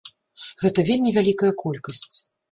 Гэта 0.63 0.85
вельмі 0.87 1.13
вялікая 1.17 1.51
колькасць. 1.63 2.09